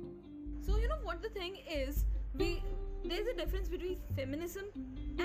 so, 0.65 0.77
you 0.77 0.88
know 0.88 1.01
what 1.03 1.22
the 1.22 1.29
thing 1.29 1.55
is? 1.75 2.03
We 2.41 2.63
there 3.05 3.22
is 3.22 3.27
a 3.27 3.34
difference 3.38 3.70
between 3.70 3.98
feminism 4.17 4.65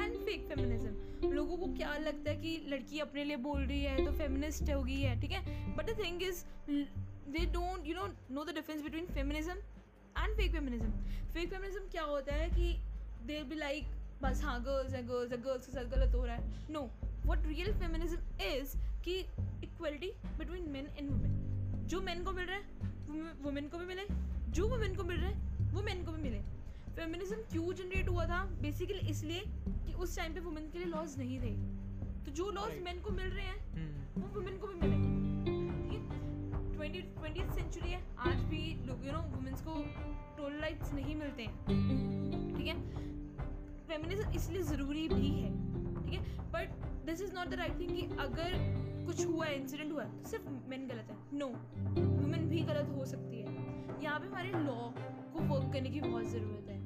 and 0.01 0.17
fake 0.29 0.47
feminism. 0.49 0.95
लोगों 1.35 1.57
को 1.57 1.67
क्या 1.77 1.97
लगता 1.99 2.31
है 2.31 2.37
कि 2.37 2.57
लड़की 2.69 2.99
अपने 3.01 3.25
लिए 3.25 3.37
बोल 3.45 3.63
रही 3.63 3.83
है 3.83 4.05
तो 4.05 4.13
फेमिनिस्ट 4.19 4.71
होगी 4.71 5.01
है 5.03 5.21
ठीक 5.21 5.33
है? 5.33 5.75
But 5.77 5.91
the 5.91 5.99
thing 5.99 6.23
is 6.23 6.45
they 7.37 7.45
don't 7.55 7.87
you 7.87 7.95
know 7.95 8.07
know 8.31 8.45
the 8.45 8.55
difference 8.55 8.83
between 8.83 9.07
feminism 9.15 9.53
and 9.53 10.37
fake 10.37 10.53
feminism 10.53 10.91
fake 11.35 11.51
feminism 11.51 11.89
क्या 11.93 12.03
होता 12.13 12.35
है 12.35 12.49
कि 12.51 12.73
दे 13.27 13.43
बी 13.49 13.57
लाइक 13.57 13.97
बस 14.23 14.43
हाँ 14.45 14.61
गर्ल्स 14.65 14.95
है 14.95 15.07
गर्ल्स 15.09 15.33
है 15.33 15.43
गर्ल्स 15.43 15.67
के 15.67 15.73
साथ 15.73 15.91
गलत 15.97 16.15
हो 16.15 16.25
रहा 16.25 16.37
है. 16.37 16.43
No 16.71 16.89
what 17.27 17.47
real 17.47 17.73
feminism 17.81 18.19
is 18.53 18.77
कि 19.05 19.19
equality 19.65 20.13
between 20.39 20.71
men 20.71 20.87
and 20.99 21.11
women 21.11 21.87
जो 21.91 22.01
मेन 22.09 22.25
को 22.25 22.33
मिल 22.33 22.47
रहा 22.47 22.57
है 22.57 22.65
वुमेन 23.45 23.69
को 23.69 23.79
भी 23.79 23.85
मिले 23.87 24.03
जो 24.51 24.69
वुमेन 24.69 24.97
को 24.97 25.05
मिल 25.05 25.17
रहा 25.17 25.31
है 25.31 25.37
वो 25.73 25.83
मेन 25.83 26.05
को 26.05 26.13
भी 26.13 26.23
मिले। 26.23 26.39
फेमिनिज्म 26.97 27.37
क्यों 27.37 27.75
जनरेट 27.75 28.09
हुआ 28.09 28.25
था? 28.27 28.45
बेसिकली 28.45 29.09
इसलिए 29.09 29.43
कि 29.87 29.93
उस 29.93 30.17
टाइम 30.17 30.35
पे 30.35 30.41
वुमेन 30.41 30.71
के 30.71 30.79
लिए 30.79 30.87
लॉज 30.87 31.19
नहीं 31.19 31.41
थे। 31.41 31.53
तो 32.25 32.31
जो 32.31 32.51
लॉज. 32.51 32.83
मेन 32.83 33.01
को 33.01 33.11
मिल 33.11 33.27
रहे 33.27 33.45
हैं 33.45 33.59
Hmm. 33.69 34.23
वो 34.23 34.41
वुमेन 34.41 34.59
को 34.59 34.67
भी 34.67 34.75
मिले। 34.75 35.19
ट्वेंटी 36.77 37.01
ट्वेंटी 37.01 37.41
सेंचुरी 37.41 37.91
है। 37.91 38.03
आज 38.19 38.35
भी 38.35 38.87
लोग 38.87 39.07
यू 39.07 39.13
नो 39.13 39.19
वुमेन्स 39.19 39.61
को 39.61 39.75
टोल 40.37 40.53
राइट्स 40.53 40.93
नहीं 40.93 41.17
मिलते 41.17 41.43
हैं। 41.43 41.65
ठीक 42.57 42.67
है? 42.67 42.81
फेमिनिज्म 43.89 44.31
इसलिए 44.31 44.63
ज़रूरी 44.63 45.09
भी 45.09 45.29
है। 45.29 45.51
ठीक 46.05 46.13
है? 46.13 46.51
But 46.53 46.69
this 47.07 47.21
is 47.21 47.35
not 47.35 47.49
the 47.49 47.55
right 47.55 47.79
thing 47.81 47.97
कि 47.97 48.03
अगर 48.03 48.79
कुछ 49.07 49.27
हुआ 49.27 49.47
है 49.47 49.61
इंसिडेंट 49.61 49.93
हुआ 49.93 50.05
है 50.05 50.23
तो 50.23 50.29
सिर्फ़ 50.29 50.49
मेन 50.69 50.89
गलत 50.89 51.07
है। 51.11 51.39
नो 51.39 51.47
no, 51.47 52.23
वुमेन 52.23 52.49
भी 52.49 52.61
गलत 52.61 52.89
हो 52.97 53.05
सकती 53.07 53.41
है। 53.41 53.78
यहाँ 54.03 54.19
पे 54.21 54.27
हमारे 54.27 54.51
लॉ 54.65 54.75
को 55.33 55.43
वर्क 55.55 55.73
करने 55.73 55.91
की 55.91 56.01
बहुत 56.01 56.27
ज़रूरत 56.33 56.69
है 56.71 56.79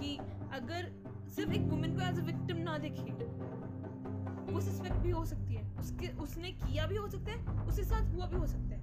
कि 0.00 0.16
अगर 0.56 0.90
सिर्फ़ 1.36 1.52
एक 1.52 1.68
वुमेन 1.70 1.96
को 1.96 2.02
एज 2.08 2.18
अ 2.18 2.22
विक्टिम 2.26 2.56
ना 2.68 2.78
देखे 2.78 3.12
वो 4.52 4.60
सस्पेक्ट 4.60 4.96
भी 5.02 5.10
हो 5.10 5.24
सकती 5.24 5.54
है। 5.54 5.62
उसके 5.80 6.08
उसने 6.22 6.50
किया 6.64 6.86
भी 6.86 6.96
हो 6.96 7.06
सकता 7.08 7.32
है 7.32 7.38
उसके 7.66 7.84
साथ 7.84 8.14
हुआ 8.14 8.26
भी 8.26 8.36
हो 8.36 8.46
सकता 8.46 8.74
है। 8.74 8.82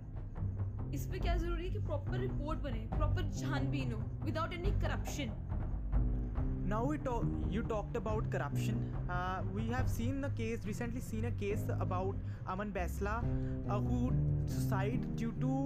इस 0.94 1.06
पे 1.12 1.20
क्या 1.20 1.36
ज़रूरी 1.36 1.66
है 1.66 1.72
कि 1.74 1.80
प्रॉपर 1.80 2.18
रिपोर्ट 2.20 2.60
बने 2.64 2.88
प्रॉपर 2.96 3.30
छानबीन 3.40 3.92
हो 3.94 4.00
without 4.26 4.54
any 4.54 4.72
corruption 4.82 5.32
now 6.72 6.80
we 6.88 6.98
talk 7.06 7.24
you 7.54 7.62
talked 7.70 7.96
about 8.00 8.28
corruption. 8.34 8.76
Uh, 9.14 9.40
we 9.56 9.64
have 9.72 9.90
seen 9.94 10.20
a 10.24 10.30
case 10.36 10.68
recently 10.68 11.02
seen 11.08 11.26
a 11.30 11.32
case 11.40 11.66
about 11.86 12.22
aman 12.54 12.70
besla 12.78 13.16
uh, 13.24 13.80
who 13.88 13.98
suicide 14.52 15.08
due 15.22 15.32
to 15.42 15.58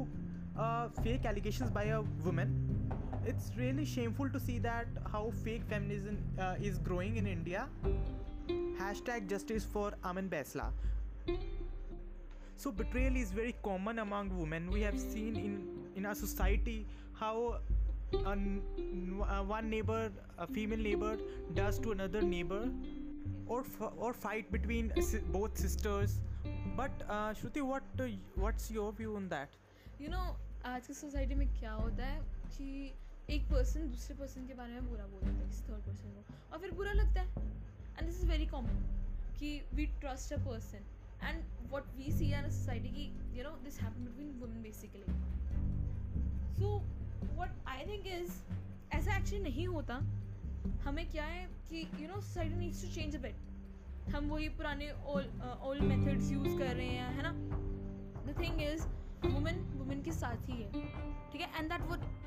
uh, 0.57 0.89
fake 1.03 1.25
allegations 1.25 1.69
by 1.69 1.85
a 1.85 2.01
woman. 2.23 2.53
It's 3.25 3.51
really 3.57 3.85
shameful 3.85 4.29
to 4.29 4.39
see 4.39 4.59
that 4.59 4.87
how 5.11 5.31
fake 5.43 5.63
feminism 5.69 6.17
uh, 6.39 6.55
is 6.61 6.77
growing 6.77 7.17
in 7.17 7.27
india. 7.27 7.67
Hashtag 8.79 9.27
justice 9.27 9.65
for 9.65 9.93
aman 10.03 10.29
besla 10.29 10.71
so 12.57 12.71
betrayal 12.71 13.15
is 13.15 13.31
very 13.31 13.55
common 13.63 13.99
among 13.99 14.29
women. 14.37 14.69
We 14.71 14.81
have 14.81 14.99
seen 14.99 15.35
in 15.35 15.55
in 15.95 16.05
our 16.05 16.15
society 16.15 16.85
how 17.13 17.59
uh, 18.13 18.35
one 19.55 19.69
neighbor 19.69 20.11
a 20.37 20.47
female 20.47 20.79
neighbor 20.79 21.17
does 21.53 21.79
to 21.79 21.91
another 21.91 22.21
neighbor 22.21 22.69
or 23.47 23.59
f- 23.61 23.91
or 23.97 24.13
fight 24.13 24.51
between 24.51 24.91
both 25.31 25.57
sisters. 25.57 26.19
But 26.77 26.91
uh, 27.09 27.33
shruti 27.33 27.61
what 27.61 27.83
uh, 27.99 28.07
what's 28.35 28.71
your 28.71 28.91
view 28.93 29.15
on 29.15 29.29
that? 29.29 29.49
You 30.01 30.07
know 30.09 30.23
आज 30.65 30.87
की 30.87 30.93
society 30.93 31.35
में 31.35 31.47
क्या 31.49 31.71
होता 31.71 32.05
है 32.05 32.19
कि 32.53 32.67
एक 33.29 33.43
person 33.49 33.87
दूसरे 33.89 34.15
person 34.17 34.47
के 34.47 34.53
बारे 34.53 34.73
में 34.73 34.87
बुरा 34.89 35.03
बोल 35.07 35.19
देता 35.21 35.33
है, 35.33 35.49
किसी 35.49 35.63
थर्ड 35.63 35.83
पर्सन 35.85 36.09
को, 36.09 36.33
और 36.53 36.59
फिर 36.59 36.71
बुरा 36.79 36.91
लगता 36.93 37.21
है। 37.21 37.43
And 37.97 38.05
this 38.05 38.21
is 38.21 38.29
very 38.29 38.45
common 38.47 38.79
कि 39.39 39.49
we 39.75 39.85
trust 40.01 40.33
a 40.33 40.37
person 40.45 40.81
and 41.23 41.43
what 41.69 41.95
we 41.97 42.11
see 42.13 42.31
in 42.33 42.49
society 42.49 42.89
की 42.95 43.05
you 43.37 43.43
know 43.43 43.51
this 43.65 43.79
happen 43.81 44.05
between 44.05 44.31
women 44.39 44.61
basically 44.63 45.03
so 46.57 46.73
what 47.35 47.67
I 47.67 47.85
think 47.87 48.07
is 48.15 48.31
ऐसा 48.97 49.17
एक्चुअली 49.17 49.43
नहीं 49.43 49.67
होता। 49.67 49.99
हमें 50.85 51.05
क्या 51.11 51.25
है 51.25 51.47
कि 51.69 51.87
you 52.01 52.07
know 52.07 52.21
society 52.21 52.55
needs 52.55 52.81
to 52.81 52.91
change 52.95 53.15
a 53.15 53.19
bit 53.21 54.09
हम 54.15 54.29
वही 54.31 54.49
पुराने 54.57 54.91
ओल्ड 55.13 55.81
मेथड्स 55.83 56.31
यूज़ 56.31 56.57
कर 56.57 56.75
रहे 56.75 56.87
हैं, 56.87 57.15
है 57.15 57.23
ना? 57.23 57.33
The 58.25 58.39
thing 58.39 58.61
is 58.61 58.87
women 59.27 59.59
women 59.77 60.01
के 60.03 60.11
साथ 60.13 60.49
ही 60.49 60.61
है। 60.61 60.69
ठीक 61.31 61.41
है? 61.41 61.49
And 61.59 61.71
that 61.71 61.81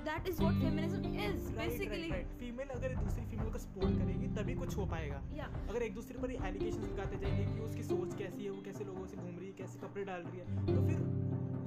that 0.04 0.28
is 0.28 0.40
what 0.42 0.54
feminism 0.62 1.14
is 1.24 1.50
basically 1.56 2.10
female 2.40 2.68
अगर 2.74 2.94
दूसरी 2.96 3.24
फीमेल 3.26 3.50
को 3.52 3.58
सपोर्ट 3.58 3.98
करेगी 3.98 4.26
तभी 4.36 4.54
कुछ 4.54 4.76
हो 4.76 4.86
पाएगा। 4.86 5.22
या 5.36 5.46
अगर 5.68 5.82
एक 5.82 5.94
दूसरे 5.94 6.18
पर 6.22 6.32
एलिगेशन 6.48 6.82
लगाते 6.82 7.16
जाएँगे 7.16 7.44
कि 7.54 7.60
उसकी 7.60 7.82
सोच 7.84 8.14
कैसी 8.18 8.44
है 8.44 8.50
वो 8.50 8.62
कैसे 8.64 8.84
लोगों 8.84 9.06
से 9.06 9.16
घूम 9.16 9.38
रही 9.38 9.46
है 9.46 9.52
कैसे 9.58 9.78
कपड़े 9.78 10.04
डाल 10.04 10.22
रही 10.26 10.38
है 10.38 10.44
तो 10.66 10.86
फिर 10.88 10.98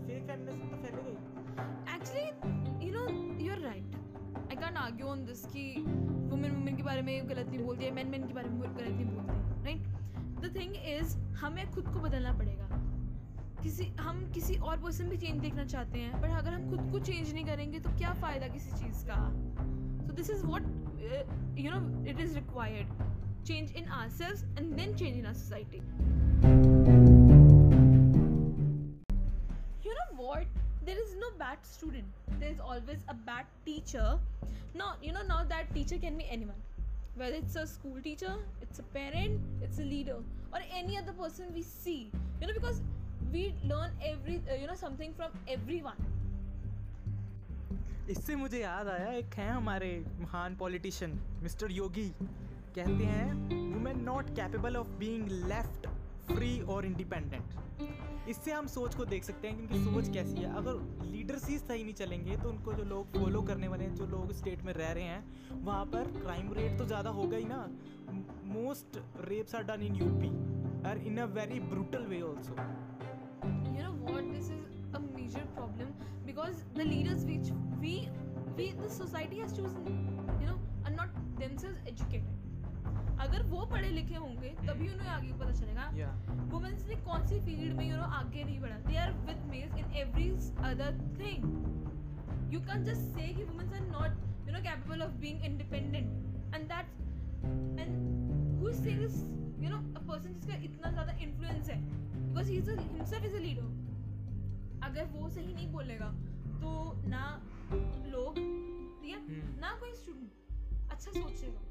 फेक 0.06 0.24
फेमिनिज्म 0.28 0.70
तो 0.70 0.78
फैलेगा 0.84 1.96
actually 1.96 2.86
you 2.86 2.92
know 2.94 3.04
you 3.46 3.52
are 3.52 3.62
right 3.62 3.96
I 4.50 4.56
can 4.56 4.78
argue 4.78 5.08
on 5.08 5.26
this 5.26 5.46
कि 5.46 5.64
वुमेन 6.32 6.52
वुमेन 6.52 6.78
के 6.78 6.84
बारे 6.84 7.02
में 7.02 7.30
गलत 7.30 7.48
नहीं 7.48 7.64
बोलती 7.66 7.86
है 7.86 7.92
मैन 7.96 8.08
मैन 8.08 8.28
के 8.28 8.34
बारे 8.34 8.50
में 8.50 8.62
गलत 8.62 8.90
नहीं 8.90 9.06
बोलते 9.06 9.64
राइट 9.66 9.82
द 10.42 10.56
थिंग 10.56 10.76
इज़ 10.96 11.18
हमें 11.44 11.66
खुद 11.72 11.88
को 11.88 12.00
बदलना 12.00 12.38
पड़ेगा। 12.38 12.68
किसी 13.64 13.86
हम 14.00 14.26
किसी 14.34 14.56
और 14.56 14.78
पर्सन 14.84 15.06
में 15.06 15.18
चेंज 15.20 15.40
देखना 15.42 15.66
चाहते 15.66 16.00
हैं 16.00 16.22
पर 16.22 16.30
अगर 16.38 16.54
हम 16.54 16.70
खुद 16.70 16.92
को 16.92 17.00
चेंज 17.00 17.34
नहीं 17.34 17.46
करेंगे 17.46 17.80
तो 17.80 17.90
क्या 17.98 18.14
फ़ायदा 18.22 18.48
किसी 18.58 18.72
चीज़ 18.84 19.06
का 19.10 19.18
so 20.08 20.14
this 20.14 20.30
is 20.30 20.46
what 20.46 20.64
you 21.60 21.72
know 21.72 22.10
it 22.12 22.20
is 22.20 22.36
required 22.36 23.10
change 23.46 23.72
in 23.72 23.88
ourselves 23.90 24.42
and 24.58 24.78
then 24.80 24.92
change 24.96 25.18
in 25.20 25.26
our 25.26 25.34
society 25.34 25.82
you 29.84 29.94
know 29.96 30.10
what 30.18 30.46
there 30.86 31.00
is 31.04 31.16
no 31.16 31.32
bad 31.40 31.58
student 31.64 32.06
there 32.40 32.52
is 32.52 32.60
always 32.60 33.02
a 33.10 33.16
bad 33.30 33.46
teacher 33.66 34.20
now 34.76 34.92
you 35.02 35.12
know 35.12 35.24
now 35.24 35.44
that 35.54 35.74
teacher 35.74 35.98
can 35.98 36.18
be 36.18 36.28
anyone 36.30 36.62
whether 37.16 37.36
it's 37.36 37.56
a 37.56 37.66
school 37.66 38.00
teacher 38.02 38.36
it's 38.62 38.80
a 38.80 38.88
parent 38.98 39.42
it's 39.62 39.80
a 39.80 39.84
leader 39.84 40.20
or 40.54 40.60
any 40.72 40.98
other 40.98 41.14
person 41.14 41.52
we 41.54 41.64
see 41.64 42.00
you 42.40 42.48
know 42.48 42.54
because 42.54 42.82
we 43.34 43.54
learn 43.64 43.92
every 44.04 44.42
uh, 44.50 44.56
you 44.62 44.68
know 44.68 44.76
something 44.80 45.14
from 45.20 45.32
everyone. 45.48 46.00
इससे 48.10 48.36
मुझे 48.36 48.60
याद 48.60 48.88
आया 48.88 49.12
एक 49.14 49.34
है 49.38 49.50
हमारे 49.50 49.90
महान 50.20 50.56
politician 50.58 51.20
mister 51.44 51.72
Yogi. 51.72 52.08
कहते 52.76 53.06
हैं 53.06 53.74
women 53.74 54.04
not 54.04 54.30
capable 54.36 54.76
of 54.78 54.88
being 55.00 55.28
left 55.48 55.88
free 56.32 56.60
और 56.74 56.86
इंडिपेंडेंट 56.86 58.30
इससे 58.30 58.52
हम 58.52 58.68
सोच 58.68 58.96
को 58.96 59.06
देख 59.06 59.24
सकते 59.24 59.48
हैं 59.48 59.58
कि 59.58 59.64
उनकी 59.64 59.80
सोच 59.86 60.14
कैसी 60.14 60.42
है। 60.42 60.54
अगर 60.58 61.06
लीडर्स 61.06 61.48
ही 61.50 61.58
सही 61.58 61.84
नहीं 61.84 61.94
चलेंगे 61.94 62.38
तो 62.38 62.50
उनको 62.50 62.74
जो 62.74 62.84
लोग 62.90 63.18
फॉलो 63.18 63.42
करने 63.44 63.68
वाले 63.68 63.84
हैं 63.84 63.96
जो 63.96 64.06
लोग 64.08 64.32
स्टेट 64.42 64.64
में 64.64 64.74
रह 64.74 64.92
रहे 64.92 65.04
हैं 65.04 65.64
वहाँ 65.64 65.86
पर 65.94 66.12
क्राइम 66.20 66.54
रेट 66.54 66.78
तो 66.78 66.86
ज़्यादा 66.86 67.10
होगा 67.20 67.38
ही 67.38 67.46
ना। 67.46 67.66
Most 68.54 69.02
rapes 69.30 69.56
are 69.56 69.64
done 69.64 69.82
in 69.84 69.96
UP 69.96 70.30
are 70.90 70.98
in 71.08 71.18
a 71.18 71.26
very 71.40 71.60
brutal 71.74 72.06
way 72.06 72.22
also 72.22 72.56
major 75.32 75.46
problem 75.56 75.94
because 76.26 76.64
the 76.76 76.84
leaders 76.84 77.26
which 77.26 77.52
we 77.80 78.10
we 78.58 78.74
the 78.82 78.90
society 78.90 79.40
has 79.40 79.54
chosen 79.54 79.86
you 80.40 80.48
know 80.48 80.58
are 80.86 80.96
not 81.02 81.10
themselves 81.40 81.80
educated. 81.88 82.38
अगर 83.22 83.44
वो 83.50 83.66
पढ़े 83.72 83.90
लिखे 83.90 84.16
होंगे 84.16 84.50
तभी 84.68 84.88
उन्हें 84.92 85.10
आगे 85.16 85.32
पता 85.40 85.52
चलेगा। 85.60 85.84
वुमेन्स 86.52 86.88
ने 86.88 86.96
कौन 87.08 87.26
सी 87.28 87.40
फ़ील्ड 87.46 87.76
में 87.78 87.86
यू 87.90 87.98
नो 87.98 88.04
आगे 88.20 88.44
नहीं 88.44 88.60
बढ़ा? 88.60 88.78
They 88.88 88.96
are 88.98 89.12
with 89.28 89.44
males 89.52 89.76
in 89.78 89.92
every 90.04 90.30
other 90.70 90.98
thing 91.20 92.54
you 92.54 92.60
can 92.70 92.84
just 92.86 93.04
say 93.18 93.28
कि 93.36 93.44
womens 93.44 93.74
are 93.74 93.86
not 93.88 94.48
you 94.48 94.54
know 94.54 94.62
capable 94.70 95.02
of 95.08 95.12
being 95.22 95.46
independent 95.52 96.56
and 96.56 96.64
that 96.74 96.88
and 97.80 97.92
who 98.62 98.70
is 98.70 98.82
saying 98.84 99.00
this 99.02 99.22
you 99.64 99.70
know 99.70 99.78
a 99.78 100.04
person 100.08 100.34
जिसका 100.34 100.56
इतना 100.70 100.92
ज़्यादा 100.92 101.18
influence 101.28 101.70
है? 101.70 101.80
Because 102.28 102.52
he 102.52 102.58
is 102.58 102.70
himself 102.72 103.26
is 103.26 103.36
a 103.36 103.44
leader 103.48 103.68
अगर 104.84 105.06
वो 105.14 105.30
सही 105.30 105.54
नहीं 105.54 105.72
बोलेगा 105.72 106.10
तो 106.62 106.72
ना 107.10 107.24
लोग 108.08 108.36
ठीक 108.36 109.10
है? 109.10 109.20
हम्म। 109.20 109.60
ना 109.60 109.74
कोई 109.80 109.94
स्टूडेंट 109.96 110.92
अच्छा 110.92 111.12
सोचेगा 111.12 111.62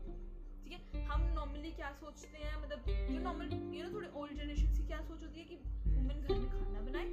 ठीक 0.65 0.73
है? 0.73 1.05
हम 1.07 1.23
नॉर्मली 1.35 1.71
क्या 1.73 1.91
सोचते 2.01 2.39
हैं? 2.39 2.57
मतलब 2.63 2.85
जो 3.11 3.19
नॉर्मल 3.23 3.53
यू 3.77 3.83
नो 3.85 3.93
थोड़े 3.95 4.09
ओल्ड 4.15 4.37
जनरेशन 4.37 4.73
की 4.77 4.87
क्या 4.87 5.01
सोच 5.03 5.23
होती 5.23 5.41
है 5.41 5.47
कि 5.47 5.57
वुमेन 5.87 6.21
घर 6.21 6.35
में 6.35 6.49
खाना 6.51 6.81
बनाए 6.81 7.07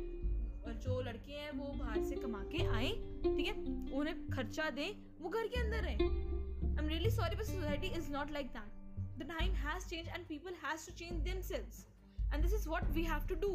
और 0.66 0.74
जो 0.86 1.02
लड़के 1.02 1.32
हैं 1.34 1.52
वो 1.58 1.74
बाहर 1.74 2.04
से 2.04 2.16
कमा 2.24 2.44
के 2.52 2.66
आए 2.78 2.90
ठीक 3.24 3.46
है? 3.48 3.54
उन्हें 4.00 4.30
खर्चा 4.32 4.70
दें 4.80 4.90
वो 5.22 5.30
घर 5.30 5.48
के 5.48 5.60
अंदर 5.60 5.84
रहें। 5.84 6.00
I 6.00 6.84
am 6.84 6.88
really 6.88 7.10
sorry 7.12 7.36
but 7.36 7.44
society 7.46 7.88
is 7.98 8.12
not 8.12 8.32
like 8.32 8.48
that 8.58 9.20
the 9.20 9.28
time 9.30 9.54
has 9.66 9.88
change 9.90 10.08
and 10.08 10.26
people 10.28 10.54
has 10.66 10.86
to 10.88 10.94
change 10.96 11.22
themselves 11.24 11.86
and 12.34 12.42
this 12.44 12.54
is 12.54 12.68
what 12.70 12.90
we 12.92 13.04
have 13.06 13.28
to 13.30 13.36
do 13.42 13.52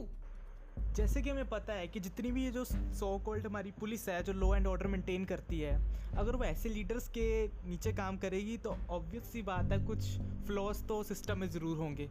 जैसे 0.96 1.22
कि 1.22 1.30
हमें 1.30 1.48
पता 1.48 1.72
है 1.72 1.86
कि 1.88 2.00
जितनी 2.00 2.30
भी 2.32 2.44
ये 2.44 2.50
जो 2.50 2.64
सो 2.64 3.06
कॉल्ड 3.26 3.46
हमारी 3.46 3.70
पुलिस 3.80 4.08
है, 4.08 4.22
जो 4.22 4.32
लॉ 4.32 4.54
एंड 4.56 4.66
ऑर्डर 4.66 4.86
मेंटेन 4.86 5.24
करती 5.24 5.60
है, 5.60 5.74
अगर 6.18 6.36
वो 6.36 6.44
ऐसे 6.44 6.68
लीडर्स 6.68 7.08
के 7.08 7.46
नीचे 7.66 7.92
काम 7.92 8.16
करेगी 8.18 8.56
तो 8.58 8.76
ऑब्वियस 8.90 9.32
सी 9.32 9.42
बात 9.42 9.72
है, 9.72 9.78
कुछ 9.86 10.18
फ्लॉज 10.46 10.82
तो 10.88 11.02
सिस्टम 11.04 11.38
में 11.38 11.48
ज़रूर 11.50 11.78
होंगे। 11.78 12.08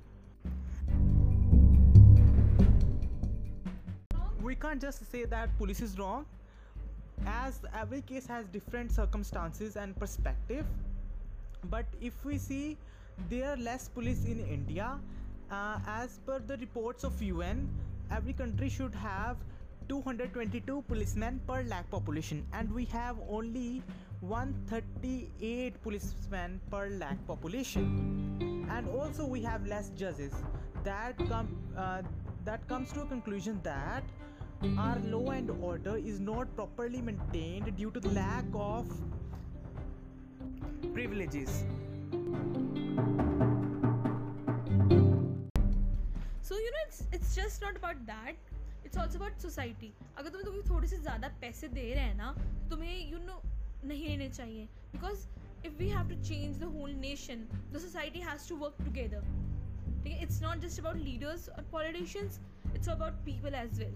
We 4.43 4.55
can 4.57 4.79
just 4.79 5.03
say 5.03 5.25
that 5.27 5.57
police 5.59 5.81
is 5.83 5.95
wrong 5.97 7.27
as 7.27 7.61
every 7.81 8.01
case 8.03 8.29
has 8.31 8.47
different 8.53 8.91
circumstances 8.91 9.77
and 9.77 9.93
perspective 9.95 10.63
but 11.71 11.95
if 12.03 12.27
we 12.27 12.39
see 12.39 12.77
there 13.29 13.45
are 13.49 13.57
less 13.59 13.87
police 13.95 14.25
in 14.25 14.39
India 14.41 14.87
as 16.01 16.17
per 16.27 16.39
the 16.41 16.57
reports 16.59 17.05
of 17.05 17.23
U 17.23 17.41
N 17.41 17.65
every 18.11 18.33
country 18.33 18.69
should 18.69 18.93
have 18.95 19.37
222 19.89 20.83
policemen 20.87 21.39
per 21.47 21.63
lakh 21.63 21.89
population, 21.89 22.45
and 22.53 22.71
we 22.71 22.85
have 22.85 23.17
only 23.29 23.83
138 24.21 25.81
policemen 25.81 26.59
per 26.69 26.89
lakh 26.89 27.25
population. 27.27 28.67
And 28.69 28.87
also, 28.89 29.25
we 29.25 29.41
have 29.41 29.65
less 29.67 29.89
judges. 29.89 30.33
That 30.83 31.17
come 31.27 31.49
uh, 31.77 32.01
that 32.45 32.67
comes 32.67 32.91
to 32.93 33.01
a 33.01 33.05
conclusion 33.05 33.59
that 33.63 34.03
our 34.77 34.99
law 34.99 35.31
and 35.31 35.49
order 35.61 35.97
is 35.97 36.19
not 36.19 36.55
properly 36.55 37.01
maintained 37.01 37.75
due 37.75 37.91
to 37.91 37.99
the 37.99 38.09
lack 38.09 38.45
of 38.53 38.87
privileges. 40.93 41.63
It's 46.91 47.13
it's 47.13 47.35
just 47.35 47.63
not 47.63 47.75
about 47.77 47.97
that 48.07 48.85
it's 48.85 48.97
also 48.97 49.17
about 49.17 49.37
society 49.41 49.91
अगर 50.17 50.29
तुम्हें 50.29 50.45
तुम्हें 50.45 50.63
थोड़े 50.69 50.87
से 50.87 50.97
ज़्यादा 50.97 51.27
पैसे 51.41 51.67
दे 51.69 51.93
रहे 51.93 52.03
हैं 52.03 52.15
ना 52.15 52.31
तो 52.37 52.69
तुम्हें 52.69 53.11
यू 53.11 53.17
नो 53.19 53.41
नहीं 53.85 54.07
लेने 54.07 54.29
चाहिए। 54.29 54.65
Because 54.91 55.27
if 55.67 55.77
we 55.77 55.87
have 55.89 56.09
to 56.09 56.15
change 56.23 56.57
the 56.59 56.71
whole 56.73 56.91
nation 57.03 57.47
the 57.73 57.79
society 57.79 58.19
has 58.21 58.47
to 58.49 58.55
work 58.57 58.75
together 58.85 59.21
ठीक 60.03 60.13
है? 60.13 60.21
It's 60.23 60.41
not 60.41 60.57
just 60.65 60.79
about 60.79 60.97
leaders 60.97 61.47
और 61.49 61.69
politicians 61.71 62.39
it's 62.75 62.89
about 62.89 63.23
people 63.25 63.55
as 63.55 63.79
well 63.79 63.95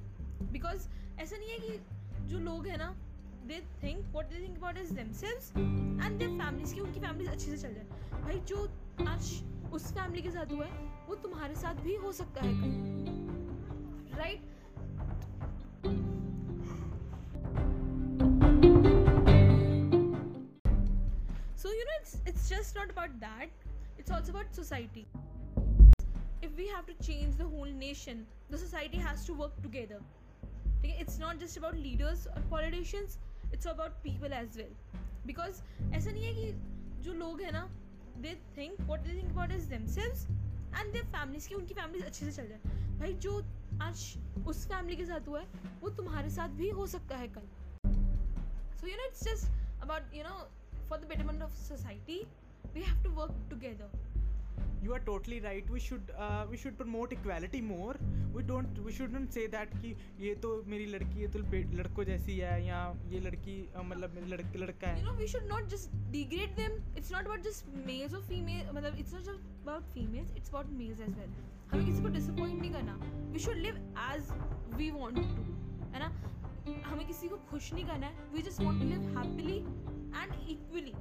because 0.52 0.88
ऐसा 1.20 1.38
नहीं 1.38 1.50
है 1.50 1.60
कि 1.60 2.28
जो 2.30 2.40
लोग 2.40 2.68
हैं 2.68 2.78
ना 2.78 2.90
they 3.48 3.62
think 3.84 4.06
what 4.14 4.25
they 4.25 4.44
think 4.44 4.58
about 4.58 4.78
is 4.78 4.94
themselves 4.96 5.52
and 5.52 6.18
their 6.20 6.30
families 6.30 6.74
की 6.75 6.80
उनकी 6.82 7.00
फैमिलीज़ 7.00 7.30
अच्छे 7.32 7.46
से 7.46 7.58
चल 7.58 7.74
जाए। 7.74 8.22
भाई, 8.22 8.40
जो 8.40 8.68
आज 9.08 9.72
उस 9.74 9.94
फैमिली 9.94 10.22
के 10.22 10.32
साथ 10.32 10.52
हुआ 10.52 10.66
है 10.66 10.95
वो 11.08 11.16
तुम्हारे 11.24 11.56
साथ 11.56 11.82
भी 11.84 11.96
हो 12.04 12.12
सकता 12.14 12.42
है 12.42 12.54
right 14.18 14.54
so 21.58 21.74
you 21.74 21.84
know 21.84 21.96
it's 22.00 22.16
it's 22.28 22.50
just 22.50 22.78
not 22.78 22.92
about 22.92 23.10
that 23.22 24.00
it's 24.00 24.12
also 24.12 24.32
about 24.32 24.52
society 24.56 25.06
if 26.44 26.54
we 26.56 26.68
have 26.68 26.84
to 26.88 26.94
change 27.04 27.38
the 27.38 27.50
whole 27.54 27.70
nation 27.80 28.26
the 28.52 28.58
society 28.58 28.98
has 29.00 29.28
to 29.28 29.34
work 29.36 29.62
together 29.64 30.00
ठीक 30.82 30.92
है? 30.92 31.00
It's 31.02 31.20
not 31.20 31.38
just 31.38 31.58
about 31.58 31.76
leaders 31.76 32.28
और 32.28 32.50
politicians 32.50 33.18
it's 33.54 33.68
about 33.68 33.92
people 34.04 34.34
as 34.34 34.58
well 34.58 34.76
because 35.26 35.62
ऐसा 35.94 36.12
नहीं 36.12 36.24
है 36.24 36.34
कि 36.34 37.04
जो 37.04 37.14
लोग 37.16 37.42
हैं 37.42 37.52
ना 37.52 37.68
they 38.22 38.36
think 38.58 38.82
what 38.82 39.00
they 39.00 39.14
think 39.14 39.30
about 39.32 39.52
is 39.52 39.70
themselves 39.94 40.45
and 40.77 40.91
there 40.94 41.03
families 41.03 41.48
की, 41.50 41.55
उनकी 41.55 41.74
फैमिली 41.74 42.03
अच्छे 42.03 42.25
से 42.25 42.32
चल 42.32 42.48
जाए 42.50 42.98
भाई, 43.00 43.13
जो 43.13 43.38
आज 43.82 44.46
उस 44.48 44.65
फैमिली 44.67 44.96
के 44.96 45.05
साथ 45.05 45.27
हुआ 45.27 45.39
है, 45.39 45.48
वो 45.82 45.89
तुम्हारे 45.98 46.29
साथ 46.29 46.50
भी 46.58 46.70
हो 46.70 46.88
सकता 46.88 47.17
है 47.17 47.27
कल। 47.27 47.48
So 48.79 48.88
you 48.88 48.96
know 48.96 49.05
it's 49.08 49.24
just 49.24 49.82
about 49.84 50.15
you 50.15 50.24
know 50.24 50.38
for 50.89 50.98
the 51.00 51.05
betterment 51.10 51.41
of 51.41 51.55
society 51.60 52.24
we 52.74 52.82
have 52.82 53.03
to 53.03 53.10
work 53.12 53.48
together 53.50 54.15
You 54.86 54.94
are 54.96 55.00
totally 55.06 55.38
right. 55.44 55.70
We 55.75 55.80
should 55.84 56.12
uh, 56.24 56.44
we 56.50 56.58
should 56.63 56.75
promote 56.80 57.13
equality 57.15 57.62
more. 57.68 57.94
We 58.34 58.44
don't 58.50 58.80
we 58.88 58.92
shouldn't 58.98 59.34
say 59.38 59.46
that 59.56 59.72
कि 59.84 59.94
ये 60.25 60.34
तो 60.44 60.50
मेरी 60.74 60.86
लड़की 60.96 61.22
है 61.22 61.27
तो 61.36 61.39
लड़कों 61.77 62.04
जैसी 62.10 62.38
है 62.39 62.58
या 62.68 62.80
ये 63.13 63.20
लड़की 63.27 63.56
अ, 63.75 63.82
मतलब 63.92 64.13
मेरी 64.15 64.27
लड़की 64.34 64.60
लड़का 64.65 64.92
you 64.92 65.00
है 65.00 65.06
know 65.08 65.15
we 65.22 65.30
should 65.34 65.48
not 65.54 65.72
just 65.74 65.96
degrade 66.15 66.56
them 66.62 66.75
it's 67.01 67.12
not 67.15 67.30
about 67.32 67.48
just 67.50 67.72
males 67.89 68.13
or 68.20 68.22
female 68.32 68.70
मतलब 68.79 69.00
it's 69.03 69.16
not 69.18 69.25
just 69.29 69.50
about 69.64 69.90
females 69.96 70.36
it's 70.42 70.53
about 70.55 70.72
males 70.83 71.01
as 71.07 71.18
well 71.22 71.33
हमें 71.72 71.86
किसी 71.86 72.01
को 72.03 72.14
disappoint 72.20 72.62
नहीं 72.62 72.72
करना 72.74 73.00
we 73.36 73.44
should 73.48 73.62
live 73.68 73.81
as 74.10 74.31
we 74.81 74.92
want 75.01 75.24
to 75.24 75.48
है 75.96 76.00
ना 76.05 76.12
हमें 76.86 77.06
किसी 77.08 77.28
को 77.28 77.38
खुश 77.50 77.74
नहीं 77.74 77.86
करना 77.86 78.08
है। 78.08 78.14
We 78.34 78.42
just 78.48 78.62
want 78.66 78.82
to 78.82 78.88
live 78.92 79.06
happily 79.16 79.60
and 80.22 80.32
equally. 80.54 80.96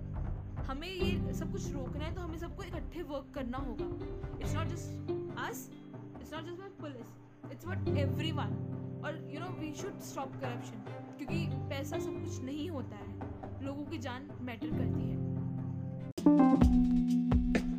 हमें 0.69 0.89
ये 0.89 1.33
सब 1.35 1.53
कुछ 1.53 1.73
रोकना 1.73 2.05
है 2.05 2.15
तो 2.15 2.21
हमें 2.21 2.39
सबको 2.39 2.63
इकट्ठे 2.63 3.03
वर्क 3.03 3.31
करना 3.35 3.59
होगा। 3.59 3.87
It's 4.41 4.55
not 4.55 4.67
just 4.67 4.89
us 5.41 5.71
it's 6.21 6.33
not 6.33 6.45
just 6.45 6.59
about 6.59 6.79
police 6.81 7.09
it's 7.53 7.65
about 7.65 7.97
everyone 7.99 8.51
और 9.05 9.19
you 9.33 9.41
know 9.41 9.49
we 9.61 9.73
should 9.81 10.01
stop 10.11 10.37
corruption 10.41 10.79
क्योंकि 11.19 11.47
पैसा 11.71 11.99
सब 11.99 12.23
कुछ 12.25 12.41
नहीं 12.45 12.69
होता 12.71 12.97
है। 12.97 13.65
लोगों 13.65 13.85
की 13.87 13.99
जान 14.07 14.29
मैटर 14.43 14.71
करती 14.79 15.09
है। 15.09 15.23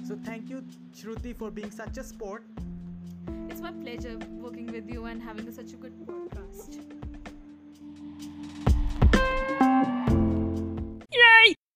So 0.08 0.16
thank 0.26 0.50
you 0.50 0.60
Shruti 0.98 1.34
for 1.40 1.50
being 1.52 1.72
such 1.80 1.98
a 1.98 2.08
sport. 2.12 2.42
It's 3.52 3.62
my 3.62 3.72
pleasure 3.72 4.16
working 4.42 4.70
with 4.70 4.94
you 4.94 5.08
and 5.08 5.22
having 5.24 5.48
such 5.56 5.74
a 5.78 5.82
good 5.86 5.98
podcast. 6.12 6.95